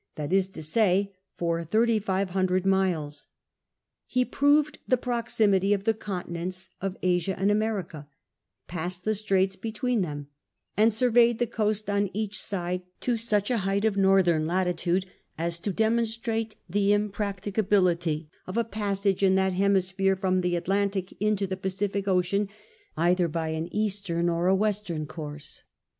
[0.15, 3.27] that is to say, for 3500 miles.
[4.17, 8.07] ITe proved the proximity of the coiitiiieiits of Asia and America;
[8.67, 10.25] ]iassed the straits between them
[10.75, 15.05] and surveyed the coast on each side to such a height of northern latitude
[15.37, 21.15] as to deinoristrnte the ini practicabilit}' of a passage in that hemisphere from the Atlantic
[21.21, 22.49] into the Pacific Ocean
[22.97, 25.61] either by an eastern or a western course.